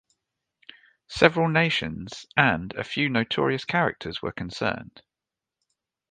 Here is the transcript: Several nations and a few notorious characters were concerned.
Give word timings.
Several 1.11 1.47
nations 1.47 2.25
and 2.35 2.73
a 2.73 2.83
few 2.83 3.07
notorious 3.07 3.65
characters 3.65 4.19
were 4.19 4.31
concerned. 4.31 5.03